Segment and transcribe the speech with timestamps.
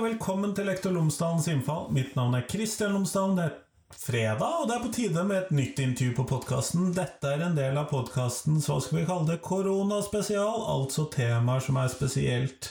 [0.00, 1.90] og velkommen til Lektor Lomsdalens innfall.
[1.92, 3.34] Mitt navn er Kristian Lomsdalen.
[3.36, 6.86] Det er fredag, og det er på tide med et nytt intervju på podkasten.
[6.96, 11.76] Dette er en del av podkastens hva skal vi kalle det koronaspesial, altså temaer som
[11.82, 12.70] er spesielt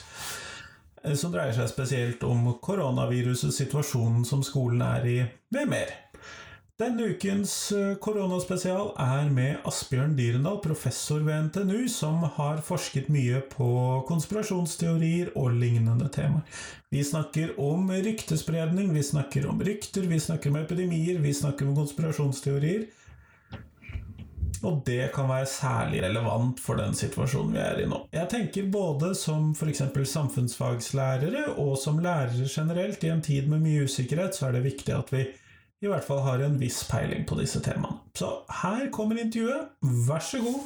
[1.04, 5.18] eh, som dreier seg spesielt om koronaviruset, situasjonen som skolen er i,
[5.54, 5.94] med mer.
[6.80, 13.42] Denne ukens eh, koronaspesial er med Asbjørn Dyrendal, professor ved NTNU, som har forsket mye
[13.52, 13.66] på
[14.08, 16.62] konspirasjonsteorier og lignende temaer.
[16.88, 21.76] Vi snakker om ryktespredning, vi snakker om rykter, vi snakker om epidemier, vi snakker om
[21.82, 22.88] konspirasjonsteorier.
[24.64, 28.00] Og det kan være særlig relevant for den situasjonen vi er i nå.
[28.16, 29.84] Jeg tenker både som f.eks.
[30.14, 34.96] samfunnsfagslærere og som lærere generelt, i en tid med mye usikkerhet, så er det viktig
[34.96, 35.28] at vi
[35.80, 38.02] i hvert fall har en viss peiling på disse temaene.
[38.12, 38.28] Så
[38.60, 39.70] her kommer intervjuet.
[39.80, 40.60] Vær så god.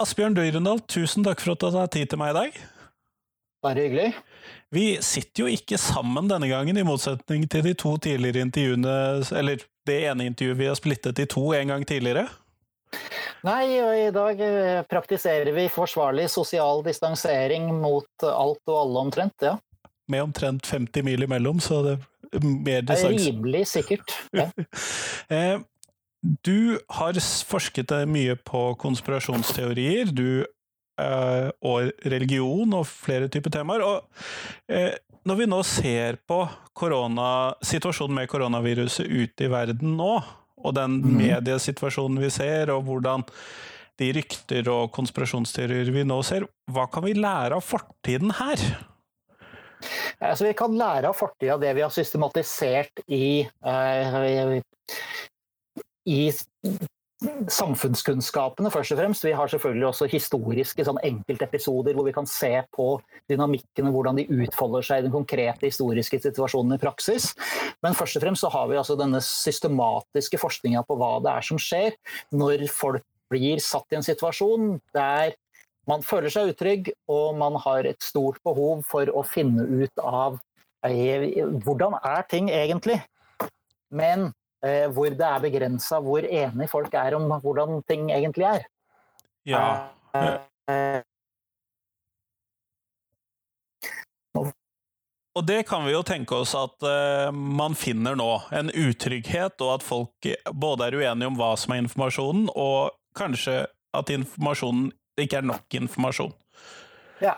[0.00, 2.62] Asbjørn Dyrendal, tusen takk for at du har tatt tid til meg i dag.
[3.60, 4.12] Bare hyggelig.
[4.72, 8.94] Vi sitter jo ikke sammen denne gangen, i motsetning til de to tidligere intervjuene,
[9.36, 12.26] eller det ene intervjuet vi har splittet i to en gang tidligere.
[13.44, 19.44] Nei, og i dag eh, praktiserer vi forsvarlig sosial distansering mot alt og alle omtrent,
[19.44, 19.54] ja.
[20.10, 23.28] Med omtrent 50 mil imellom, så det er mer er distanse.
[23.30, 24.16] rimelig sikkert.
[24.36, 24.48] Ja.
[25.30, 25.60] Eh,
[26.44, 27.16] Du har
[27.48, 30.44] forsket deg mye på konspirasjonsteorier du,
[31.62, 33.84] og religion og flere typer temaer.
[33.84, 34.92] Og eh,
[35.28, 36.42] når vi nå ser på
[36.76, 40.14] korona, situasjonen med koronaviruset ute i verden nå,
[40.60, 41.16] og den Mhm.
[41.16, 43.24] mediesituasjonen vi ser, og hvordan
[44.00, 48.56] de rykter og konspirasjonsteorier vi nå ser, hva kan vi lære av fortiden her?
[50.20, 54.60] Altså, vi kan lære av fortida det vi har systematisert i, uh,
[56.04, 56.20] i
[57.20, 59.24] samfunnskunnskapene, først og fremst.
[59.26, 62.86] Vi har selvfølgelig også historiske sånn enkeltepisoder hvor vi kan se på
[63.30, 67.34] dynamikkene, hvordan de utfolder seg i den konkrete historiske situasjonen i praksis.
[67.84, 71.48] Men først og fremst så har vi altså denne systematiske forskninga på hva det er
[71.50, 71.96] som skjer
[72.32, 75.36] når folk blir satt i en situasjon der
[75.88, 80.36] man føler seg utrygg, og man har et stort behov for å finne ut av
[80.86, 83.00] eh, hvordan er ting egentlig.
[83.90, 84.30] Men
[84.92, 88.66] hvor det er begrensa hvor enige folk er om hvordan ting egentlig er.
[89.48, 89.64] Ja,
[90.70, 91.02] Eh,
[95.38, 98.28] Og det kan vi jo tenke oss at uh, man finner nå.
[98.50, 103.62] En utrygghet, og at folk både er uenige om hva som er informasjonen, og kanskje
[103.96, 104.90] at informasjonen
[105.22, 106.34] ikke er nok informasjon.
[107.28, 107.34] Ja.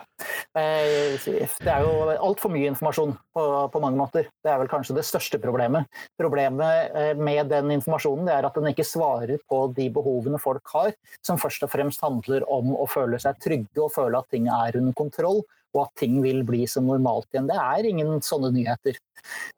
[0.55, 4.29] Eh, Det er jo altfor mye informasjon på, på mange måter.
[4.43, 5.89] Det er vel kanskje det største problemet.
[6.19, 10.93] Problemet eh, med den informasjonen er at den ikke svarer på de behovene folk har,
[11.25, 14.79] som først og fremst handler om å føle seg trygge og føle at ting er
[14.79, 15.43] under kontroll,
[15.73, 17.49] og at ting vil bli som normalt igjen.
[17.49, 18.99] Det er ingen sånne nyheter.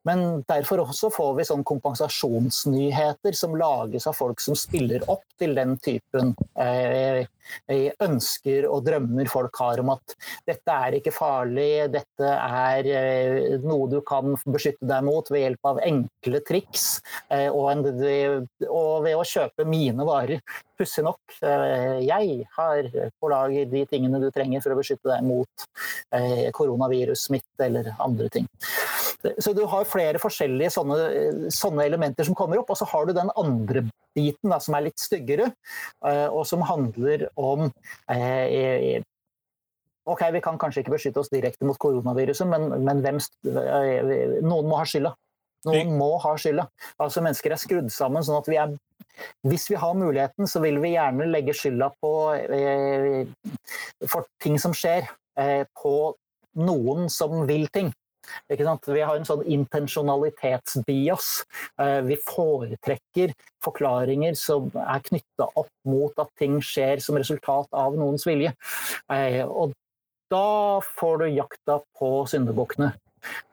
[0.08, 5.56] Men derfor også får vi sånn kompensasjonsnyheter som lages av folk som spiller opp til
[5.58, 7.26] den typen eh,
[8.02, 10.16] ønsker og drømmer folk har om at
[10.48, 15.72] dette er ikke farlig, dette er eh, noe du kan beskytte deg mot ved hjelp
[15.72, 16.86] av enkle triks
[17.30, 17.86] eh, og, en,
[18.70, 20.42] og ved å kjøpe mine varer.
[20.76, 22.90] Pussig nok, eh, jeg har
[23.20, 25.68] på lager de tingene du trenger for å beskytte deg mot
[26.16, 28.50] eh, koronavirussmitte eller andre ting.
[29.46, 33.14] Så du har flere forskjellige sånne, sånne elementer som kommer opp, og så har du
[33.14, 33.84] den andre
[34.18, 35.52] biten da, som er litt styggere,
[36.08, 37.68] eh, og som handler om
[38.10, 39.04] eh,
[40.06, 43.18] Ok, vi kan kanskje ikke beskytte oss direkte mot koronaviruset, men, men hvem,
[43.50, 45.16] eh, noen må ha skylda.
[45.66, 46.68] Noen må ha skylda.
[47.02, 48.76] Altså Mennesker er skrudd sammen sånn at vi er
[49.48, 53.26] Hvis vi har muligheten, så vil vi gjerne legge skylda på eh,
[54.12, 55.08] for ting som skjer,
[55.40, 55.96] eh, på
[56.60, 57.94] noen som vil ting.
[58.52, 58.88] Ikke sant?
[58.88, 61.30] Vi har en sånn intensjonalitetsbias.
[61.82, 63.34] Eh, Vi foretrekker
[63.64, 68.54] forklaringer som er knytta opp mot at ting skjer som resultat av noens vilje.
[69.12, 69.74] Eh, Og
[70.32, 72.94] da får du jakta på syndebukkene.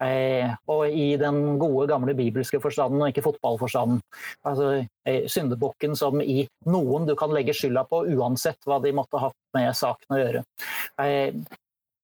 [0.01, 4.01] Eh, og i den gode, gamle bibelske forstanden, og ikke fotballforstanden.
[4.45, 9.31] Altså, syndebukken som i noen du kan legge skylda på, uansett hva de måtte ha
[9.57, 10.45] med saken å gjøre.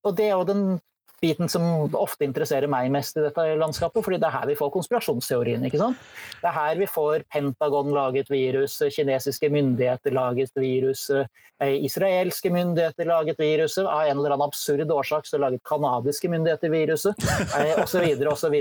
[0.05, 0.65] Og det er jo den
[1.21, 1.63] biten som
[1.97, 5.65] ofte interesserer meg mest i dette landskapet, fordi det er her vi får konspirasjonsteorien.
[5.67, 6.07] ikke sant?
[6.43, 13.11] Det er her vi får Pentagon laget virus, kinesiske myndigheter laget virus, eh, israelske myndigheter
[13.11, 17.29] laget viruset, av en eller annen absurd årsak så laget kanadiske myndigheter viruset,
[17.59, 18.07] eh, osv.
[18.33, 18.59] osv.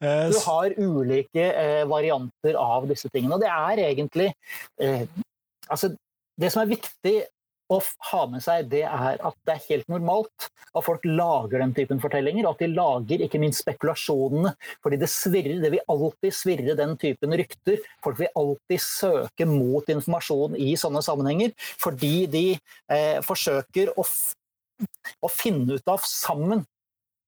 [0.00, 3.36] Du har ulike eh, varianter av disse tingene.
[3.36, 4.32] Og det er egentlig
[5.70, 5.92] Altså,
[6.40, 7.12] det som er viktig
[7.70, 7.78] å
[8.10, 12.00] ha med seg, det er at det er helt normalt at folk lager den typen
[12.02, 14.52] fortellinger, og at de lager ikke minst spekulasjonene.
[14.84, 17.80] Fordi det svirrer, det vil alltid svirre den typen rykter.
[18.04, 25.32] Folk vil alltid søke mot informasjon i sånne sammenhenger, fordi de eh, forsøker å, å
[25.32, 26.66] finne ut av sammen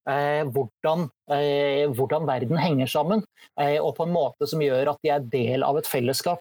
[0.02, 3.22] hvordan, eh, hvordan, verden henger sammen,
[3.60, 6.40] eh, og på en måte som gjør at de er del av et fellesskap.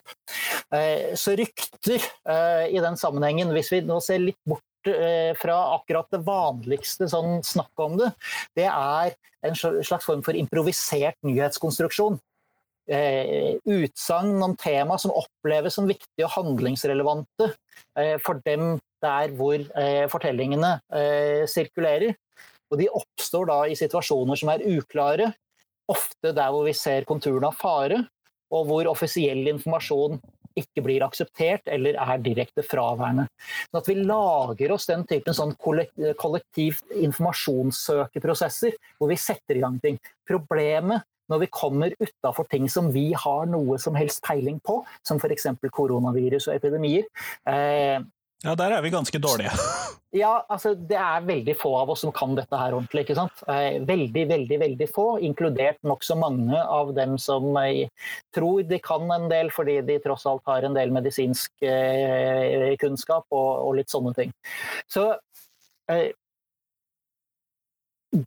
[0.72, 2.00] så rykter
[2.72, 4.88] i den sammenhengen, hvis vi nå ser litt bort
[5.36, 8.08] fra akkurat det vanligste sånn snakket om det,
[8.56, 9.12] det er
[9.44, 12.16] en slags form for improvisert nyhetskonstruksjon.
[12.90, 17.52] Eh, utsagn om tema som oppleves som viktige og handlingsrelevante
[17.98, 20.74] eh, for dem der hvor eh, fortellingene
[21.50, 22.16] sirkulerer.
[22.72, 25.32] Og de oppstår da i situasjoner som er uklare,
[25.92, 28.00] ofte der hvor vi ser konturene av fare,
[28.52, 30.20] og hvor offisiell informasjon
[30.58, 33.24] ikke blir akseptert eller er direkte fraværende.
[33.70, 39.78] Så at vi lager oss den typen sånn kollektivt informasjonssøkeprosesser hvor vi setter i gang
[39.80, 39.96] ting.
[40.28, 45.20] Problemet når vi kommer utafor ting som vi har noe som helst peiling på, som
[45.22, 45.48] f.eks.
[45.72, 47.06] koronavirus og epidemier,
[47.48, 48.02] eh,
[48.42, 49.52] ja, der er vi ganske dårlige.
[50.22, 53.04] ja, altså det er veldig få av oss som kan dette her ordentlig.
[53.04, 53.42] ikke sant?
[53.46, 57.52] Eh, veldig, veldig veldig få, inkludert nokså mange av dem som
[58.34, 63.28] tror de kan en del fordi de tross alt har en del medisinsk eh, kunnskap
[63.30, 64.34] og, og, litt sånne ting.
[64.90, 65.12] Så
[65.92, 66.10] eh,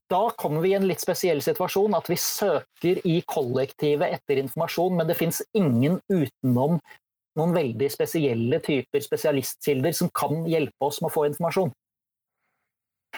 [0.10, 4.96] da kommer vi i en litt spesiell situasjon, at vi søker i kollektivet etter informasjon,
[4.98, 6.80] men det fins ingen utenom
[7.40, 11.74] noen veldig spesielle typer spesialistkilder som kan hjelpe oss med å få informasjon.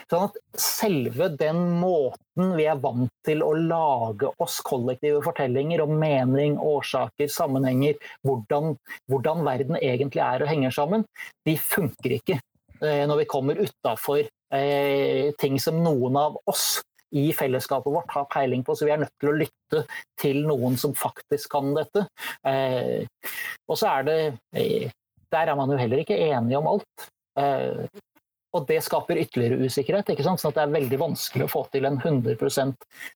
[0.08, 5.96] Sånn at selve den måten vi er vant til å lage oss kollektive fortellinger om
[6.00, 7.98] mening, årsaker, sammenhenger,
[8.28, 8.76] hvordan,
[9.12, 11.08] hvordan verden egentlig er og henger sammen,
[11.48, 16.78] de funker ikke eh, når vi kommer utafor eh, ting som noen av oss
[17.16, 19.84] i fellesskapet vårt har peiling på, så vi er nødt til å lytte
[20.20, 22.08] til noen som faktisk kan dette.
[22.48, 23.08] Eh,
[23.68, 24.20] og så er det
[24.58, 24.92] eh,
[25.32, 27.08] Der er man jo heller ikke enig om alt.
[27.40, 27.88] Eh,
[28.56, 30.10] og det skaper ytterligere usikkerhet.
[30.10, 30.40] ikke sant?
[30.42, 32.38] Sånn at det er veldig vanskelig å få til en 100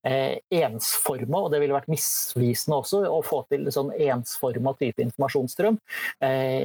[0.06, 5.02] eh, ensforma, og det ville vært misvisende også å få til en sånn ensforma type
[5.08, 5.80] informasjonsstrøm.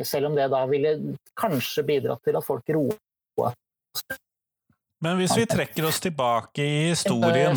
[0.05, 0.97] Selv om det da ville
[1.39, 2.99] kanskje bidratt til at folk roer
[5.05, 7.57] men hvis vi trekker oss tilbake i historien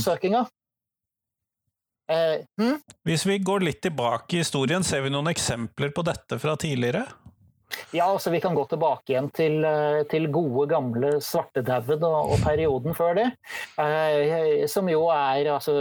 [2.10, 2.78] eh, hm?
[3.08, 7.06] Hvis vi går litt tilbake i historien, ser vi noen eksempler på dette fra tidligere?
[7.94, 12.40] Ja, altså vi kan gå tilbake igjen til, eh, til gode, gamle svartedauden og, og,
[12.44, 13.28] perioden før det.
[13.82, 15.78] Eh, som jo er altså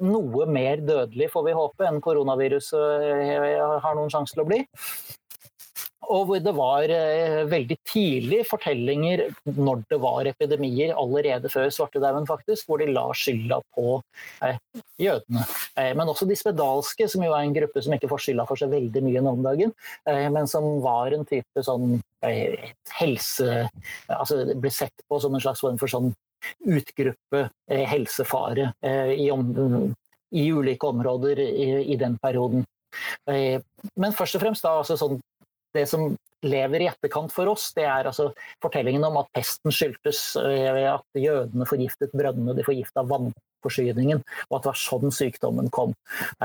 [0.00, 4.62] noe mer dødelig, får vi håpe, enn koronaviruset eh, har noen sjanse til å bli
[6.10, 9.22] og hvor det var eh, veldig tidlig fortellinger
[9.56, 14.00] når det var epidemier, allerede før svartedauden, faktisk, hvor de la skylda på
[14.46, 14.58] eh,
[15.00, 15.44] jødene.
[15.78, 18.60] Eh, men også de spedalske, som jo er en gruppe som ikke får skylda for
[18.60, 19.74] seg veldig mye nå om dagen,
[20.06, 22.00] men som var en type sånn
[22.98, 23.62] helse...
[24.10, 26.10] Altså ble sett på som en slags form for sånn
[26.72, 28.70] utgruppe helsefare
[29.14, 29.50] i, om,
[30.32, 32.64] i, ulike områder i, i den perioden.
[33.28, 35.20] Men først og fremst da, altså sånn
[35.76, 36.10] det som
[36.46, 38.30] lever i etterkant for oss, det er altså
[38.62, 44.56] fortellingen om at pesten skyldtes ved eh, at jødene forgiftet brønnene, de forgifta vannforsyningen, og
[44.56, 45.92] at det var sånn sykdommen kom.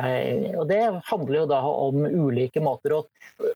[0.02, 3.06] Eh, og Det handler jo da om ulike måter å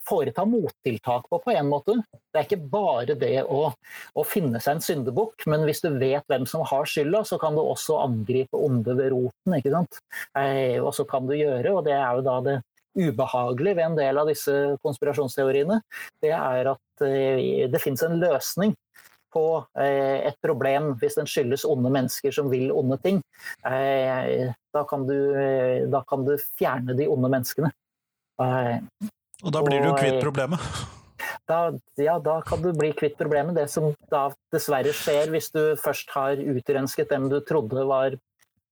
[0.07, 1.97] foreta mottiltak på, på en måte.
[2.31, 3.73] Det er ikke bare det å,
[4.15, 7.57] å finne seg en syndebukk, men hvis du vet hvem som har skylda, så kan
[7.57, 9.59] du også angripe onde ved roten.
[9.59, 10.01] ikke sant?
[10.39, 12.59] Eh, og så kan du gjøre, og det er jo da det
[12.97, 14.55] ubehagelig ved en del av disse
[14.85, 15.79] konspirasjonsteoriene,
[16.23, 18.75] det er at eh, det finnes en løsning
[19.33, 19.45] på
[19.77, 23.21] eh, et problem hvis den skyldes onde mennesker som vil onde ting.
[23.67, 25.17] Eh, da kan du,
[25.89, 27.73] da kan du fjerne de onde menneskene.
[28.39, 30.63] Og da blir du kvitt problemet?
[31.49, 33.57] Da, ja, da kan du bli kvitt problemet.
[33.57, 38.17] Det som da dessverre skjer hvis du først har utrensket dem du trodde var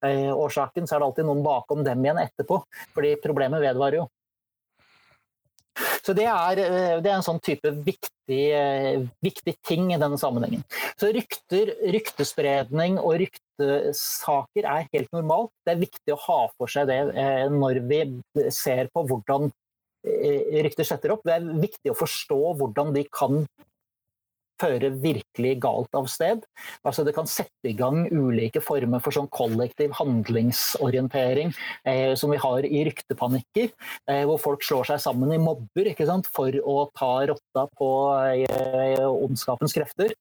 [0.05, 2.61] årsaken, så er det alltid noen bakom dem igjen etterpå.
[2.93, 4.05] Fordi problemet vedvarer jo.
[6.05, 10.17] Så det er, eh, det er, en sånn type viktig, eh, viktig, ting i denne
[10.19, 10.63] sammenhengen.
[10.97, 15.51] Så rykter, ryktespredning og ryktesaker er helt normalt.
[15.65, 18.01] Det er viktig å ha for seg det eh, når vi
[18.53, 19.51] ser på hvordan
[20.07, 21.25] rykter setter opp.
[21.27, 23.41] Det er viktig å forstå hvordan de kan
[24.61, 26.43] føre virkelig galt av sted.
[26.87, 31.53] Altså Det kan sette i gang ulike former for sånn kollektiv handlingsorientering
[31.87, 33.71] eh, som vi har i ryktepanikker,
[34.09, 35.91] eh, hvor folk slår seg sammen i mobber
[36.33, 37.89] for å ta rotta på
[38.33, 40.13] eh, ondskapens krefter.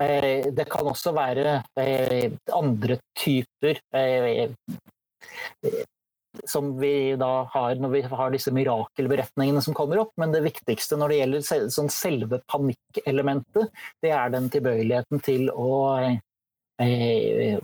[0.00, 3.80] Eh, det kan også være eh, andre typer
[6.44, 10.12] som vi da har når vi har disse mirakelberetningene som kommer opp.
[10.20, 13.72] Men det viktigste når det gjelder sånn selve panikkelementet,
[14.04, 15.72] det er den tilbøyeligheten til å,
[16.82, 17.58] eh,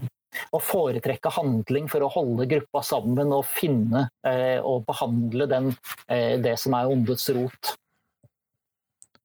[0.51, 5.73] å foretrekke handling for å holde gruppa sammen og finne eh, og behandle den,
[6.09, 7.77] eh, det som er ondets rot.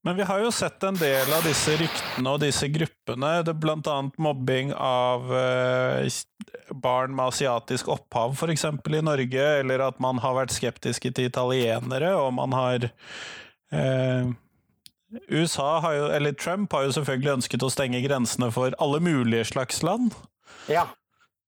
[0.07, 3.89] Men vi har jo sett en del av disse ryktene og disse gruppene, det blant
[3.91, 6.07] annet mobbing av eh,
[6.71, 8.63] barn med asiatisk opphav, f.eks.
[8.71, 14.31] i Norge, eller at man har vært skeptiske til italienere, og man har eh,
[15.27, 19.43] USA har jo, eller Trump har jo selvfølgelig ønsket å stenge grensene for alle mulige
[19.51, 20.15] slags land.
[20.71, 20.87] Ja.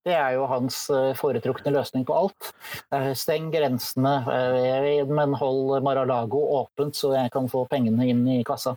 [0.06, 2.52] Det er jo hans eh, foretrukne løsning på alt.
[2.94, 8.40] Eh, steng grensene, eh, men hold Mar-a-Lago åpent, så jeg kan få pengene inn i
[8.46, 8.72] kassa.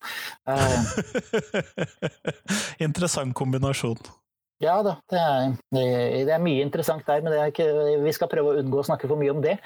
[2.88, 4.04] Interessant kombinasjon.
[4.64, 7.66] Ja da, det er, det er, mye interessant der, men ikke,
[8.00, 9.58] vi skal prøve å unngå å snakke for mye om det.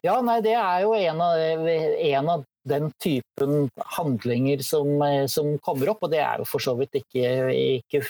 [0.00, 3.66] Ja, nei, det er jo en av, en av den typen
[3.98, 7.34] handlinger som, som, kommer opp, og det er jo for så vidt ikke,
[7.82, 8.00] ikke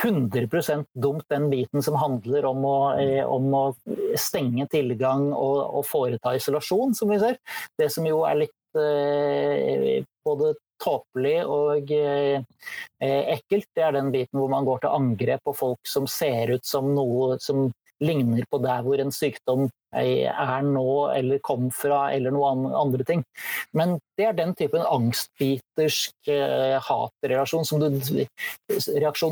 [0.00, 3.64] 100% dumt, den biten som handler om å, eh, om å
[4.18, 7.38] stenge tilgang og, og, foreta isolasjon, som vi ser.
[7.78, 12.40] Det som jo er litt eh, både tåpelig og eh,
[13.02, 16.66] ekkelt, det er den biten hvor man går til angrep på folk som ser ut
[16.66, 17.68] som noe som
[18.02, 23.24] ligner på der hvor en sykdom er nå eller kom fra, eller noen andre ting.
[23.76, 27.84] Men det er den typen angstbitersk eh, hatreaksjon som,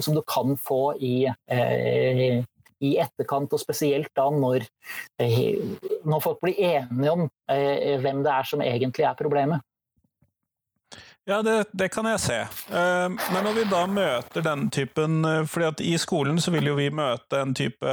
[0.04, 1.14] som du kan få i,
[1.50, 2.42] eh,
[2.80, 4.68] i etterkant, og spesielt da når,
[5.22, 5.56] eh,
[6.04, 9.64] når folk blir enige om eh, hvem det er som egentlig er problemet.
[11.30, 12.36] Ja, det, det, kan jeg se.
[12.72, 16.66] Uh, men når vi da møter den typen uh, fordi at i skolen så vil
[16.66, 17.92] jo vi møte en type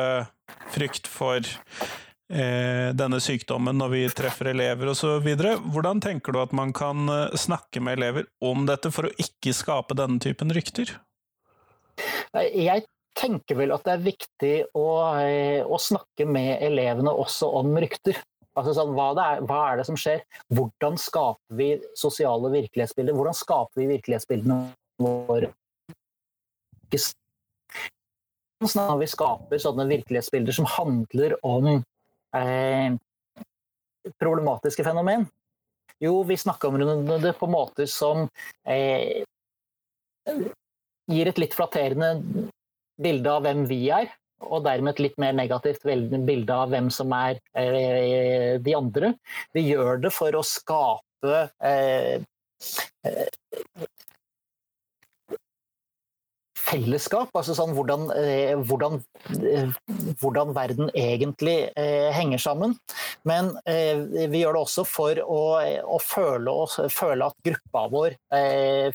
[0.74, 5.29] frykt for uh, denne sykdommen når vi treffer elever osv.
[5.70, 7.06] Hvordan tenker du at man kan
[7.38, 10.96] snakke med elever om dette for å ikke skape denne typen rykter?
[12.34, 14.88] Jeg tenker vel at det er viktig å,
[15.62, 18.17] å snakke med elevene også om rykter.
[18.57, 20.23] Altså sånn, hva, er, hva, er, det som skjer?
[20.57, 23.13] Hvordan skaper vi sosiale virkelighetsbilder?
[23.13, 24.57] Hvordan skaper vi virkelighetsbildene
[25.03, 25.51] våre?
[28.57, 32.97] Hvordan vi skaper sånne virkelighetsbilder som handler om eh,
[34.17, 35.27] problematiske fenomen?
[36.01, 38.25] Jo, vi snakker om det på måter som
[38.69, 39.21] eh,
[41.07, 42.49] gir et litt flatterende
[43.01, 44.09] bilde av hvem vi er
[44.46, 49.13] og dermed et litt mer negativt bilde av hvem som er eh, de andre.
[49.56, 52.22] Vi gjør det for å skape eh,
[53.08, 53.88] eh,
[56.67, 59.00] fellesskap, altså sånn hvordan, eh, hvordan,
[59.38, 59.72] eh,
[60.22, 62.75] hvordan verden egentlig eh, henger sammen.
[63.27, 65.41] Men vi gjør det også for å,
[65.84, 66.53] å føle,
[66.94, 68.15] føle, at gruppa vår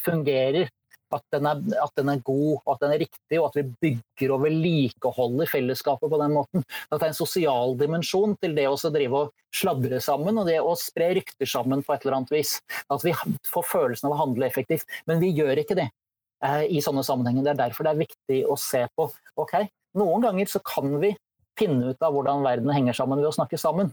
[0.03, 0.71] fungerer
[1.13, 3.65] at den, er, at den, er, god og at den er riktig, og at vi
[3.85, 6.67] bygger og vedlikeholder fellesskapet på den måten.
[6.89, 10.59] At det er en sosial dimensjon til det å drive og sladre sammen og det
[10.63, 12.57] å spre rykter sammen på et eller annet vis.
[12.93, 13.15] At vi
[13.49, 14.89] får følelsen av å handle effektivt.
[15.11, 17.47] Men vi gjør ikke det eh, i sånne sammenhenger.
[17.47, 19.11] Det er derfor det er viktig å se på
[19.43, 19.59] ok,
[20.01, 21.13] noen ganger så kan vi
[21.59, 23.93] finne ut av hvordan verden henger sammen ved å snakke sammen.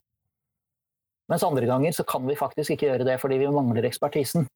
[1.29, 4.47] Mens andre ganger så kan vi faktisk ikke gjøre det fordi vi mangler ekspertisen.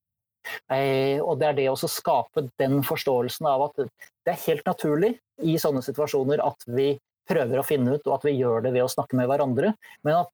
[0.72, 5.16] Eh, og det er det å skape den forståelsen av at det er helt naturlig
[5.44, 6.94] i sånne situasjoner at vi
[7.30, 9.74] prøver å finne ut, og at vi gjør det ved å snakke med hverandre.
[10.04, 10.34] Men at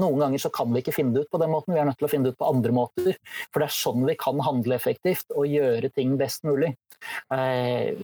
[0.00, 2.00] noen ganger så kan vi ikke finne det ut på den måten, vi er nødt
[2.00, 3.18] til å finne det ut på andre måter.
[3.52, 6.72] For det er sånn vi kan handle effektivt og gjøre ting best mulig.
[7.34, 7.94] Eh,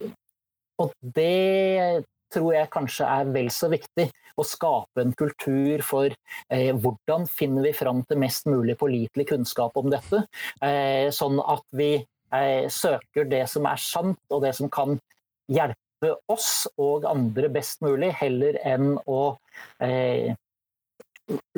[0.81, 4.07] og det tror jeg kanskje er vel så viktig.
[4.39, 9.77] Å skape en kultur for eh, hvordan finner vi fram til mest mulig pålitelig kunnskap
[9.79, 10.23] om dette.
[10.63, 14.97] Eh, sånn at vi eh, søker det som er sant, og det som kan
[15.51, 19.21] hjelpe oss og andre best mulig, heller enn å
[19.83, 20.31] eh,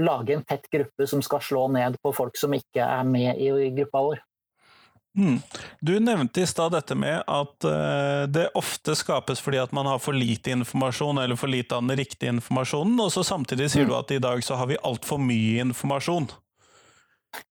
[0.01, 3.71] lage en tett gruppe som skal slå ned på folk som ikke er med i
[3.77, 4.23] gruppa vår.
[5.17, 5.37] Mm.
[5.79, 10.01] Du nevnte i stad dette med at uh, det ofte skapes fordi at man har
[10.01, 13.91] for lite informasjon, eller for lite av den riktige informasjonen, og så samtidig sier mm.
[13.91, 16.31] du at i dag så har vi altfor mye informasjon.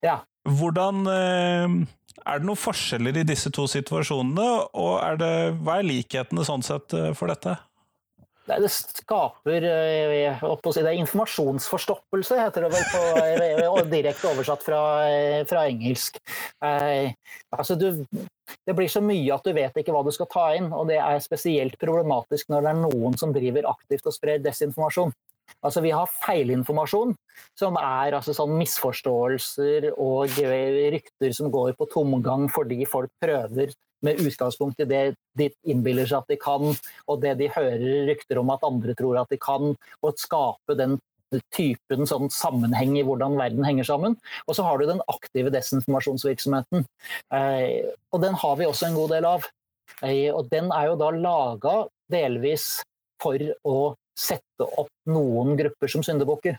[0.03, 0.21] Ja.
[0.47, 1.83] Hvordan uh,
[2.23, 6.67] Er det noen forskjeller i disse to situasjonene, og er det, hva er likhetene sånn
[6.67, 7.57] sett for dette?
[8.43, 14.81] Det skaper eh, si, det er informasjonsforstoppelse, heter det vel på, eh, direkte oversatt fra,
[15.07, 16.19] eh, fra engelsk.
[16.65, 17.13] Eh,
[17.55, 18.03] altså du,
[18.67, 20.99] det blir så mye at du vet ikke hva du skal ta inn, og det
[20.99, 25.15] er spesielt problematisk når det er noen som driver aktivt og sprer desinformasjon.
[25.63, 27.15] Altså, vi har feilinformasjon,
[27.59, 34.19] som er altså, sånn misforståelser og rykter som går på tomgang fordi folk prøver med
[34.19, 35.03] utgangspunkt i det
[35.39, 36.75] de innbiller seg at de kan,
[37.07, 40.99] og det de hører rykter om at andre tror at de kan, og skape den
[41.55, 44.19] typen sånn sammenheng i hvordan verden henger sammen.
[44.47, 46.85] Og så har du den aktive desinformasjonsvirksomheten.
[47.33, 49.47] Eh, og den har vi også en god del av.
[50.03, 51.77] Eh, og den er jo da laga
[52.13, 52.83] delvis
[53.23, 56.59] for å sette opp noen grupper som syndebukker.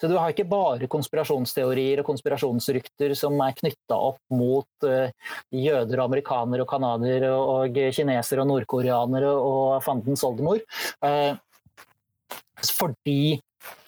[0.00, 5.10] Så du har ikke bare konspirasjonsteorier og konspirasjonsrykter som er knytta opp mot uh,
[5.54, 10.64] jøder, amerikanere og canadiere og kinesere og nordkoreanere og fandens oldemor.
[11.04, 11.36] Uh,
[12.74, 13.38] fordi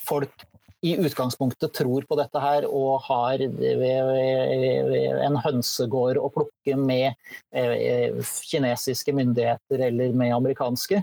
[0.06, 0.46] folk
[0.80, 7.10] i utgangspunktet tror på dette her og har en hønsegård å plukke med
[7.52, 8.16] eh,
[8.48, 11.02] kinesiske myndigheter eller med amerikanske.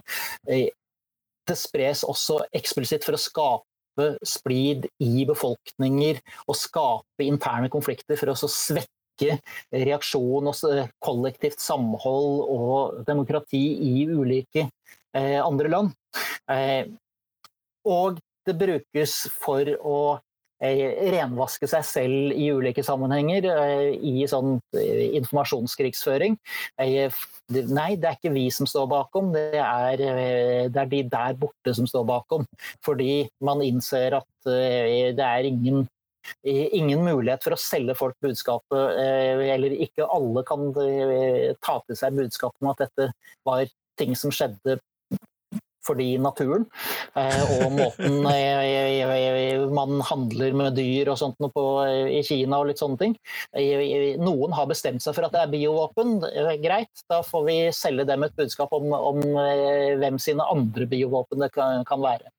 [1.48, 8.34] Det spres også eksplisitt for å skape splid i befolkninger og skape interne konflikter for
[8.34, 9.40] å svekke
[9.74, 14.68] reaksjon og kollektivt samhold og demokrati i ulike
[15.18, 15.96] eh, andre land.
[16.52, 16.86] Eh,
[17.88, 19.98] og det brukes for å
[20.62, 26.38] renvaske seg selv i ulike sammenhenger, eh, i sånn eh, informasjonskrigsføring.
[26.78, 30.02] Nei, det er ikke vi som står bakom, det er,
[30.70, 32.48] det er de der borte som står bakom.
[32.86, 35.88] Fordi man innser at det er ingen
[36.44, 38.98] ingen mulighet for å selge folk budskapet,
[39.48, 40.74] eller ikke alle kan
[41.64, 43.08] ta til seg budskapet om at dette
[43.48, 43.64] var
[43.96, 44.76] ting som skjedde
[45.88, 46.66] fordi naturen
[47.18, 52.82] eh, og måten eh, man handler med dyr og sånt på, i Kina og litt
[52.82, 53.16] sånne ting.
[54.22, 56.18] Noen har bestemt seg for at det er biovåpen.
[56.64, 61.46] Greit, da får vi selge dem et budskap om, om eh, hvem sine andre biovåpen
[61.46, 62.32] det kan, kan være.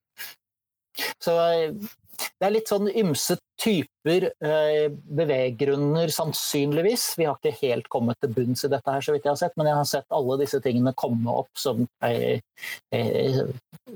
[1.23, 7.15] Så det er litt sånn ymse typer eh, beveggrunner, sannsynligvis.
[7.19, 9.57] Vi har ikke helt kommet til bunns i dette, her, så vidt jeg har sett,
[9.59, 12.39] men jeg har sett alle disse tingene komme opp som, eh,
[12.95, 13.41] eh,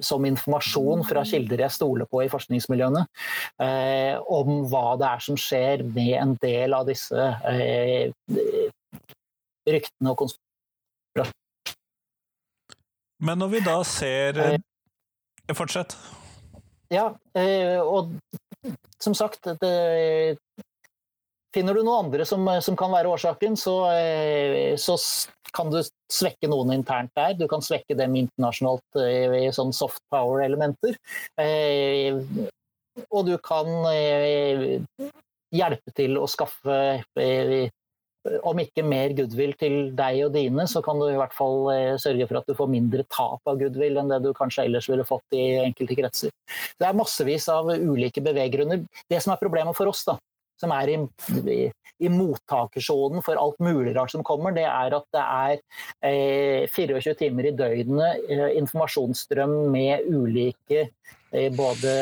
[0.02, 3.04] som informasjon fra kilder jeg stoler på i forskningsmiljøene,
[4.32, 7.26] om hva det er som skjer med en del av disse
[9.68, 11.38] ryktene og konspirasjonene.
[13.22, 14.40] Men når vi da ser
[15.52, 15.94] Fortsett.
[16.92, 17.10] Ja,
[17.84, 18.14] og
[19.02, 20.36] som sagt det,
[21.52, 24.96] Finner du noen andre som, som kan være årsaken, så, eh, så,
[25.52, 27.34] kan du svekke noen internt der.
[27.36, 30.96] Du kan svekke dem internasjonalt eh, i sånn soft power-elementer.
[33.12, 33.68] Og du kan
[35.52, 36.78] hjelpe til å skaffe
[38.46, 41.94] om ikke mer goodwill til deg og dine, så kan du i hvert fall eh,
[42.00, 45.06] sørge for at du får mindre tap av goodwill enn det du kanskje ellers ville
[45.06, 46.34] fått i enkelte kretser.
[46.78, 48.84] Det er massevis av ulike beveggrunner.
[49.10, 50.16] Det som er problemet for oss, da,
[50.62, 50.98] som er i,
[51.50, 51.62] i,
[52.06, 55.56] i mottakersonen for alt mulig rart som kommer, det er at det er
[56.06, 61.96] eh, 24 timer i døgnet eh, informasjonsstrøm med ulike eh, både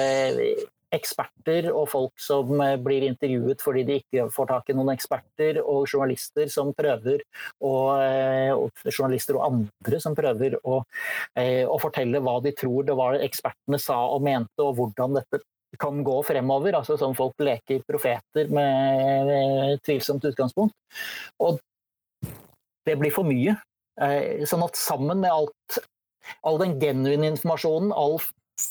[0.94, 5.61] eksperter og folk som eh, blir intervjuet fordi de ikke får tak i noen eksperter,
[5.62, 7.22] og journalister som prøver
[7.62, 10.83] å, eh, og journalister og andre som prøver å,
[11.38, 15.42] eh, å, fortelle hva de tror det var ekspertene sa og mente, og hvordan dette
[15.81, 16.74] kan gå fremover.
[16.81, 20.74] altså Som folk leker profeter med tvilsomt utgangspunkt.
[21.38, 21.61] Og
[22.88, 23.55] det blir for mye.
[24.48, 25.79] Sånn at sammen med alt
[26.46, 28.18] all den genuine informasjonen, all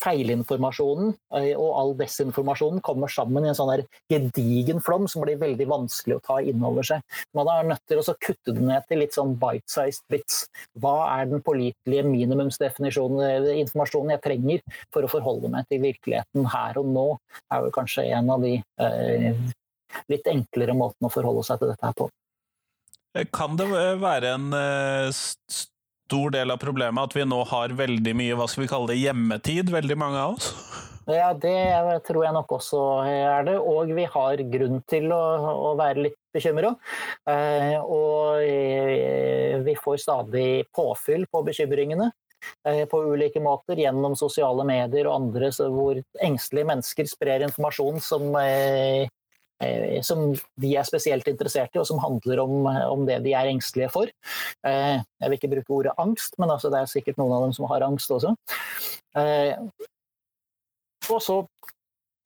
[0.01, 5.67] feilinformasjonen eh, og all desinformasjonen kommer sammen i en sånn gedigen flom som blir veldig
[5.69, 7.03] vanskelig å ta inn over seg.
[7.37, 10.43] Man er nødt til å kutte det ned til litt sånn bite-sized bits.
[10.79, 16.49] Hva er den pålitelige minimumsdefinisjonen, eh, informasjonen jeg trenger for å forholde meg til virkeligheten
[16.53, 17.07] her og nå,
[17.49, 19.43] er vel kanskje en av de eh,
[20.11, 22.09] litt enklere måtene å forholde seg til dette her på.
[23.33, 23.65] Kan det
[23.99, 24.51] være en
[26.09, 29.01] stor del av problemet at vi nå har veldig mye hva skal vi kalle det,
[29.03, 30.53] hjemmetid, veldig mange av oss?
[31.09, 33.55] Ja, det tror jeg nok også er det.
[33.57, 35.21] Og vi har grunn til å,
[35.71, 36.75] å være litt bekymra.
[37.29, 42.11] Eh, og eh, vi får stadig påfyll på bekymringene
[42.67, 48.29] eh, på ulike måter gjennom sosiale medier og andre hvor engstelige mennesker sprer informasjon som
[50.07, 50.29] som
[50.61, 54.11] de er spesielt interessert i, og som handler om, om det de er engstelige for.
[54.63, 57.67] Jeg vil ikke bruke ordet angst, men altså det er sikkert noen av dem som
[57.71, 58.31] har angst også.
[61.09, 61.41] Og så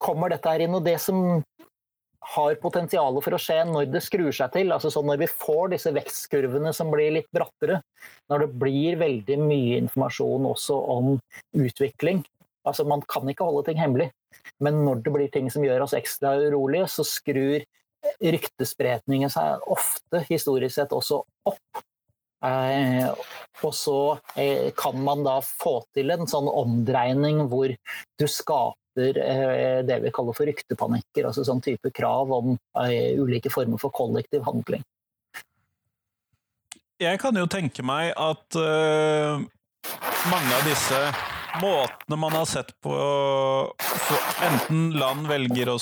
[0.04, 1.40] kommer dette her inn, og det som
[2.34, 4.72] har potensial for å skje når det skrur seg til.
[4.72, 7.80] altså sånn Når vi får disse vekstkurvene som blir litt brattere,
[8.32, 11.14] når det blir veldig mye informasjon også om
[11.52, 12.24] utvikling.
[12.64, 14.10] altså Man kan ikke holde ting hemmelig,
[14.64, 17.64] men når det blir ting som gjør oss ekstra urolige, så skrur
[18.20, 21.84] ryktespredningen seg ofte historisk sett også opp.
[22.44, 23.08] Eh,
[23.64, 23.98] og så
[24.36, 30.10] eh, kan man da få til en sånn omdreining hvor du skaper Eh, det vi
[30.14, 32.52] kaller for ryktepanikker, altså sånn type krav om
[32.84, 34.84] eh, ulike former for kollektiv handling.
[37.02, 39.42] Jeg kan jo tenke meg at uh,
[40.30, 41.00] mange av disse
[41.62, 42.94] måtene man har sett på
[44.44, 45.78] Enten land velger å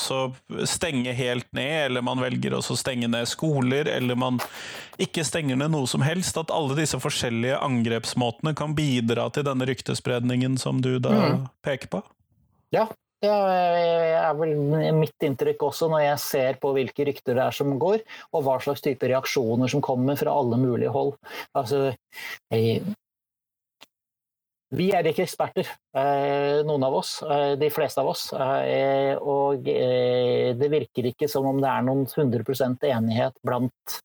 [0.69, 4.39] stenge helt ned, eller man velger å stenge ned skoler, eller man
[5.03, 6.39] ikke stenger ned noe som helst.
[6.39, 11.47] At alle disse forskjellige angrepsmåtene kan bidra til denne ryktespredningen som du da mm.
[11.65, 12.03] peker på?
[12.73, 12.87] Ja,
[13.23, 14.57] det er vel
[14.99, 18.03] mitt inntrykk også når jeg ser på hvilke rykter det er som går,
[18.35, 21.15] og hva slags type reaksjoner som kommer fra alle mulige hold.
[21.59, 21.93] Altså,
[24.73, 27.19] vi er ikke eksperter, eh, noen av oss.
[27.23, 28.31] Eh, de fleste av oss.
[28.33, 34.01] Eh, og det virker ikke som om det er noen 100% enighet blant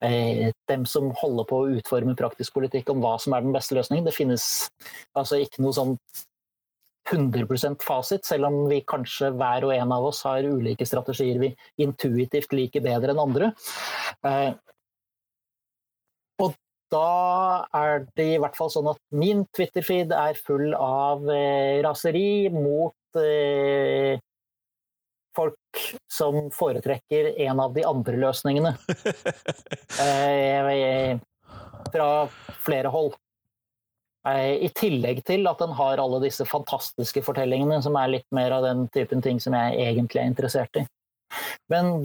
[0.00, 4.06] dem som holder på å utforme praktisk politikk om hva som er den beste løsningen.
[4.06, 4.44] Det finnes
[5.12, 5.92] altså ikke noe sånn
[7.10, 11.52] 100% fasit, selv om vi kanskje hver og en av oss har ulike strategier vi
[11.84, 13.52] intuitivt liker bedre enn andre.
[16.90, 21.82] Eh, da er det i hvert fall sånn at min Twitter-feed er full av eh,
[21.82, 24.18] raseri mot eh,
[25.36, 25.56] folk
[26.10, 28.74] som foretrekker en av de andre løsningene.
[31.90, 32.28] fra
[32.64, 33.14] flere hold.
[34.28, 38.66] I tillegg til at den har alle disse fantastiske fortellingene, som er litt mer av
[38.66, 40.84] den typen ting som jeg egentlig er interessert i.
[41.72, 42.04] Men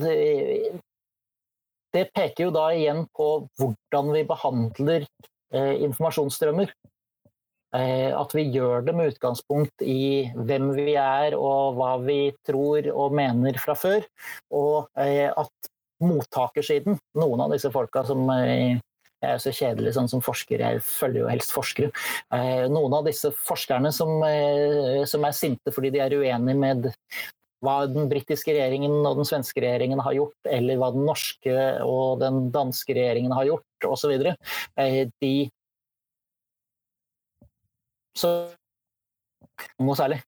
[1.95, 3.29] det, peker jo da igjen på
[3.59, 6.73] hvordan vi behandler eh, informasjonsstrømmer.
[7.75, 12.87] Eh, at vi gjør det med utgangspunkt i hvem vi er og hva vi tror
[12.93, 14.05] og mener fra før.
[14.55, 15.71] Og eh, at
[16.03, 18.77] mottakersiden, noen av disse folka som eh,
[19.25, 21.89] jeg er så kjedelig sånn som forsker, jeg følger jo helst forskere.
[22.35, 26.89] Eh, noen av disse forskerne som, eh, som er sinte fordi de er uenige med
[27.63, 32.21] hva den britiske regjeringen og den svenske regjeringen har gjort, eller hva den norske og
[32.23, 34.13] den danske regjeringen har gjort, osv.
[34.81, 35.33] Eh, de
[38.15, 38.29] Så
[39.83, 40.21] noe særlig.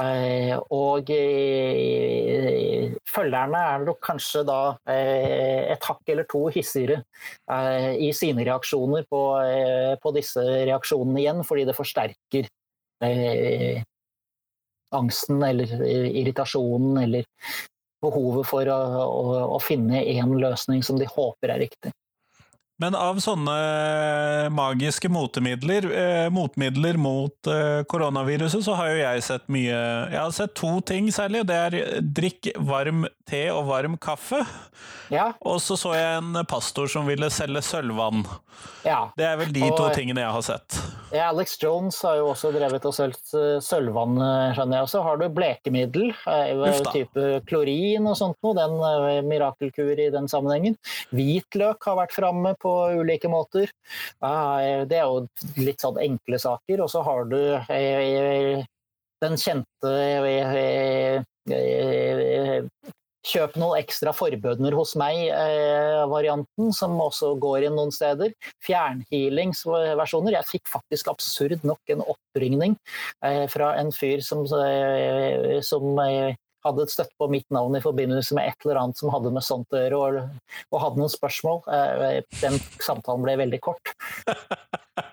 [0.00, 4.60] Eh, og eh, følgerne er nok kanskje da
[4.92, 7.02] et hakk eller to hissigere
[8.00, 9.22] i sine reaksjoner på,
[10.00, 12.48] på, disse reaksjonene igjen, fordi det forsterker
[14.96, 17.26] angsten eller irritasjonen eller
[18.02, 19.24] behovet for å, å,
[19.56, 21.92] å finne en løsning som de håper er riktig.
[22.82, 23.52] Men av sånne
[24.50, 30.32] magiske motemidler, eh, motmidler mot eh, koronaviruset, så har jo jeg sett mye Jeg har
[30.34, 31.44] sett to ting særlig.
[31.46, 34.40] Det er drikk varm te og varm kaffe.
[35.14, 35.30] Ja.
[35.46, 38.24] Og så så jeg en pastor som ville selge sølvvann.
[38.88, 39.12] Ja.
[39.14, 40.80] Det er vel de og, to tingene jeg har sett.
[41.12, 44.86] Ja, Alex Jones har jo også drevet og solgt eh, sølvvann, eh, skjønner jeg.
[44.86, 48.54] Og så har du blekemiddel, eh, type klorin og sånt noe.
[48.56, 50.78] Den mirakelkur i den sammenhengen.
[51.12, 53.68] Hvitløk har vært framme på ulike måter.
[54.22, 55.26] Det er jo
[55.60, 56.80] litt sånn enkle saker.
[56.80, 57.38] Og så har du
[59.22, 59.92] den kjente
[63.22, 68.34] Kjøp noen ekstra forbønner hos meg-varianten, eh, som også går inn noen steder.
[68.66, 70.36] Fjernhealingsversjoner.
[70.40, 72.78] Jeg fikk faktisk absurd nok en oppringning
[73.24, 76.34] eh, fra en fyr som, eh, som eh,
[76.66, 79.74] hadde støtt på mitt navn i forbindelse med et eller annet som hadde med sånt
[79.74, 81.62] å gjøre, og, og hadde noen spørsmål.
[81.78, 83.94] Eh, den samtalen ble veldig kort.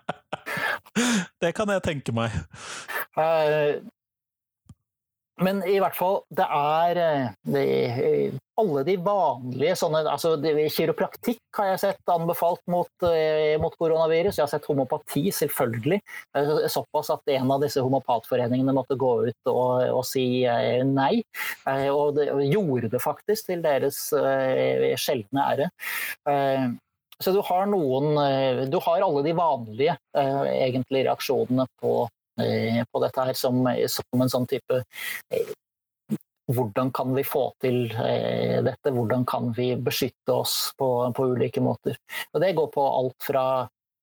[1.45, 2.35] det kan jeg tenke meg.
[5.39, 6.99] Eh, men i hvert fall, det er
[7.47, 10.33] de, eh, alle de vanlige sånne altså
[10.75, 14.37] Kiropraktikk har jeg sett anbefalt mot, eh, mot, koronavirus.
[14.37, 16.01] Jeg har sett homopati, selvfølgelig.
[16.67, 20.43] Såpass at en av disse homopatforeningene måtte gå ut og, og si
[20.83, 21.21] nei.
[21.87, 24.09] Og det, gjorde det faktisk, til deres
[24.99, 25.69] sjeldne ære.
[27.19, 28.15] Så du har noen
[28.71, 32.18] Du har alle de vanlige egentlig reaksjonene på Eh,
[32.91, 34.81] på dette her som, som en sånn type
[35.33, 35.51] eh,
[36.49, 41.61] hvordan kan vi få til eh, dette, hvordan kan vi beskytte oss på, på ulike
[41.61, 41.99] måter.
[42.33, 43.45] Og det går på alt fra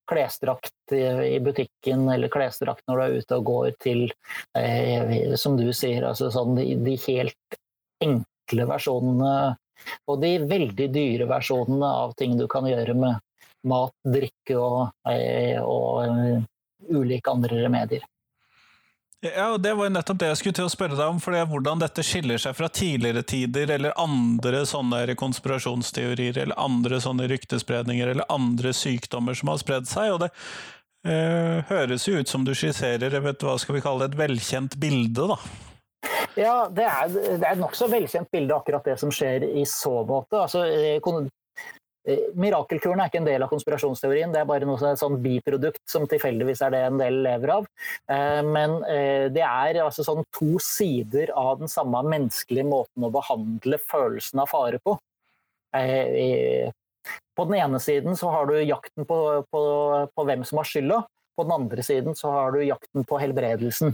[0.07, 4.05] klesdrakt i butikken eller klesdrakt når du er ute og går, til,
[4.59, 7.59] eh, som du sier, altså sånn de, de, helt
[8.05, 9.33] enkle versjonene
[10.07, 13.19] og de veldig dyre versjonene av ting du kan gjøre med
[13.67, 16.45] mat, drikke og, eh, og eh,
[16.95, 18.07] ulike andre remedier.
[19.35, 21.21] Ja, og Det var nettopp det jeg skulle til å spørre deg om.
[21.21, 27.29] for Hvordan dette skiller seg fra tidligere tider, eller andre sånne konspirasjonsteorier, eller andre sånne
[27.33, 30.13] ryktespredninger, eller andre sykdommer som har spredd seg.
[30.13, 30.31] og Det
[31.09, 34.79] eh, høres jo ut som du skisserer vet, hva skal vi kalle det, et velkjent
[34.81, 35.41] bilde, da.
[36.37, 40.03] Ja, det er, det er et nokså velkjent bilde, akkurat det som skjer i så
[40.05, 40.37] måte.
[40.45, 41.01] Altså, Eh,
[42.39, 46.63] mirakelkuren er ikke en del av konspirasjonsteorien, det er bare noe sånn biprodukt som tilfeldigvis
[46.63, 47.67] er det en del lever av.
[48.13, 53.13] Eh, men eh, det er altså sånn to sider av den samme menneskelige måten å
[53.15, 54.99] behandle følelsen av fare på.
[57.37, 59.19] På den ene siden så har du jakten på,
[59.53, 59.63] på,
[60.09, 61.03] på hvem som har skylda,
[61.37, 63.93] på den andre siden så har du jakten på helbredelsen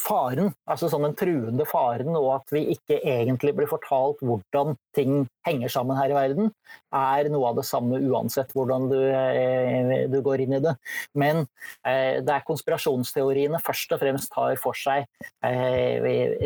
[0.00, 5.24] faren, altså sånn den truende faren, og at vi ikke egentlig blir fortalt hvordan ting
[5.46, 6.50] henger sammen her i verden,
[6.94, 10.74] er noe av det samme uansett hvordan du, eh, du går inn i det.
[11.18, 11.44] Men
[11.86, 15.06] eh, er konspirasjonsteoriene først og fremst tar for seg
[15.46, 16.00] eh,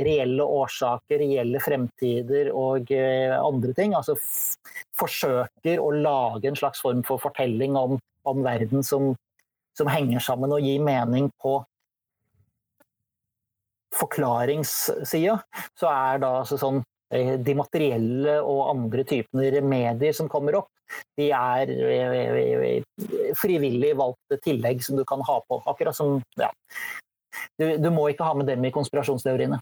[0.04, 3.96] reelle årsaker, reelle fremtider og eh, andre ting.
[3.96, 4.16] Altså
[4.98, 9.12] forsøker å lage en slags form for fortelling om, om verden som,
[9.78, 11.58] som henger sammen og gir mening på
[13.94, 15.38] forklaringssida,
[15.78, 16.80] så er da altså sånn
[17.14, 20.70] eh, de materielle og andre typer medier som kommer opp,
[21.18, 22.82] de er eh,
[23.40, 25.60] frivillig valgte tillegg som du kan ha på.
[25.70, 26.50] Akkurat som ja.
[27.58, 29.60] du, du må ikke ha med dem i konspirasjonsteoriene.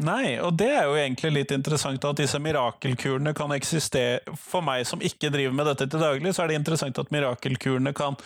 [0.00, 4.86] Nei, og det er jo egentlig litt interessant at disse mirakelkurene kan eksistere For meg
[4.88, 8.16] som ikke driver med dette til daglig, så er det interessant at mirakelkurene kan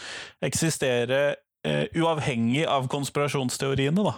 [0.47, 1.21] eksistere
[1.67, 4.15] eh, uavhengig av konspirasjonsteoriene, da.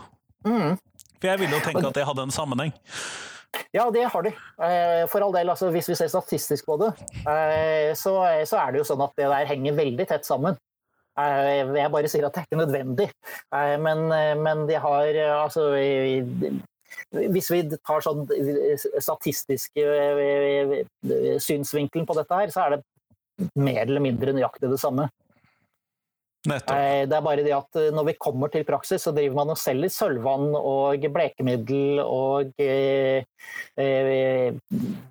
[0.47, 0.77] Mm.
[1.19, 2.73] For jeg ville jo tenke at det hadde en sammenheng.
[3.73, 4.33] Ja, det har de.
[4.63, 6.91] Eh, for all del, altså, hvis vi ser statistisk på det,
[7.25, 8.15] eh, så,
[8.49, 10.59] så, er det jo sånn at det der henger veldig tett sammen.
[11.19, 13.09] Eh, jeg bare sier at det er ikke nødvendig,
[13.83, 14.05] men,
[14.45, 15.65] men de har altså
[17.11, 18.23] Hvis vi tar sånn
[19.03, 19.89] statistiske
[21.43, 25.09] synsvinkelen på dette her, så er det mer eller mindre nøyaktig det samme.
[26.49, 26.77] Nettopp.
[26.77, 29.53] Eh, det er bare det at eh, når vi kommer til praksis, så driver man
[29.53, 33.25] og selger sølvvann og blekemiddel og eh,
[33.77, 34.57] eh,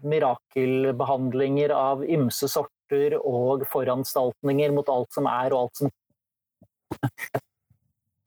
[0.07, 5.95] mirakelbehandlinger av ymse sorter og foranstaltninger mot alt som er og alt som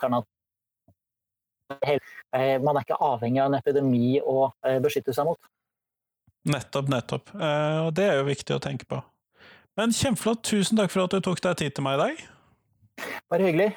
[0.00, 0.24] Man
[1.80, 4.50] er ikke avhengig av en epidemi å
[4.82, 5.38] beskytte seg mot.
[6.50, 7.32] Nettopp, nettopp.
[7.86, 9.00] Og det er jo viktig å tenke på.
[9.78, 10.42] Men kjempeflott.
[10.44, 12.24] Tusen takk for at du tok deg tid til meg i dag.
[13.30, 13.70] Bare hyggelig.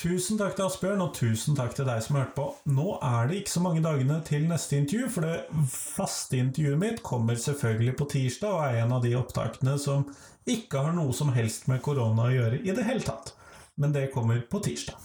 [0.00, 2.44] Tusen takk til Asbjørn, og tusen takk til deg som hørte på.
[2.72, 7.02] Nå er det ikke så mange dagene til neste intervju, for det faste intervjuet mitt
[7.04, 10.06] kommer selvfølgelig på tirsdag, og er en av de opptakene som
[10.48, 13.34] ikke har noe som helst med korona å gjøre i det hele tatt.
[13.76, 14.96] Men det kommer på tirsdag.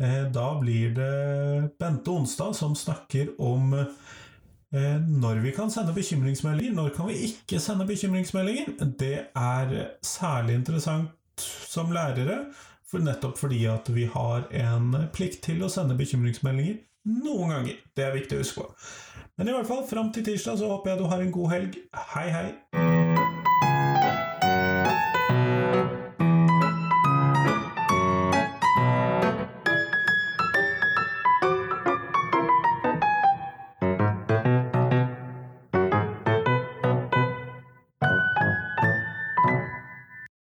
[0.00, 6.74] Eh, da blir det Bente Onstad som snakker om eh, når vi kan sende bekymringsmeldinger,
[6.74, 8.74] når kan vi ikke sende bekymringsmeldinger.
[8.98, 11.10] Det er særlig interessant
[11.68, 12.44] som lærere,
[12.90, 17.80] for nettopp fordi at vi har en plikt til å sende bekymringsmeldinger noen ganger.
[17.96, 18.68] Det er viktig å huske på.
[19.36, 21.80] Men i hvert fall, fram til tirsdag så håper jeg du har en god helg.
[22.14, 23.03] Hei, hei!